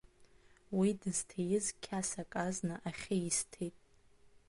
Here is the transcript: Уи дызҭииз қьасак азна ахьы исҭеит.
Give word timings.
Уи 0.77 0.89
дызҭииз 0.99 1.65
қьасак 1.83 2.31
азна 2.45 2.75
ахьы 2.89 3.15
исҭеит. 3.29 3.75